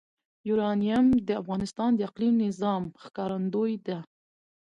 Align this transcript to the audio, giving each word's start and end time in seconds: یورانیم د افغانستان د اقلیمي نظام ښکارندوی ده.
یورانیم 0.49 1.05
د 1.27 1.29
افغانستان 1.41 1.91
د 1.95 1.99
اقلیمي 2.09 2.37
نظام 2.47 2.83
ښکارندوی 3.03 3.73
ده. 3.87 3.97